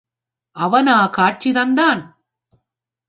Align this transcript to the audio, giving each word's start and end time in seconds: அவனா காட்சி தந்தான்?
அவனா 0.55 1.07
காட்சி 1.07 1.51
தந்தான்? 1.51 2.01